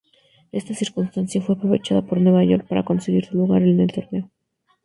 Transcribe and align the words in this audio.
Esta 0.51 0.73
circunstancia 0.73 1.43
fue 1.43 1.53
aprovechada 1.53 2.01
por 2.01 2.19
Nueva 2.19 2.43
York 2.43 2.65
para 2.67 2.81
conseguir 2.83 3.25
su 3.25 3.37
lugar 3.37 3.61
en 3.61 3.81
el 3.81 3.93
torneo. 3.93 4.31